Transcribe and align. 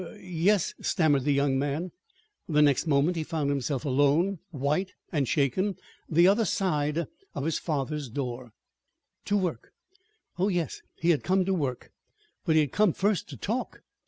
"Er 0.03 0.17
yes," 0.19 0.73
stammered 0.81 1.25
the 1.25 1.31
young 1.31 1.59
man. 1.59 1.91
The 2.49 2.63
next 2.63 2.87
moment 2.87 3.15
he 3.15 3.23
found 3.23 3.51
himself 3.51 3.85
alone, 3.85 4.39
white 4.49 4.93
and 5.11 5.27
shaken, 5.27 5.75
the 6.09 6.27
other 6.27 6.43
side 6.43 7.05
of 7.35 7.45
his 7.45 7.59
father's 7.59 8.09
door. 8.09 8.51
To 9.25 9.37
work? 9.37 9.73
Oh, 10.39 10.47
yes, 10.47 10.81
he 10.95 11.11
had 11.11 11.21
come 11.23 11.45
to 11.45 11.53
work; 11.53 11.91
but 12.45 12.55
he 12.55 12.61
had 12.61 12.71
come 12.71 12.93
first 12.93 13.29
to 13.29 13.37
talk. 13.37 13.83